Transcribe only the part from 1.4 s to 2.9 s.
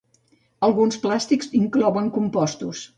inclouen compostos.